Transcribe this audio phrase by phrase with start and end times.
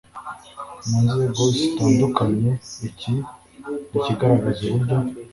[0.87, 2.51] mu nzego zitandukanye
[2.87, 3.13] Iki
[3.91, 4.95] nikigaragaza uburyo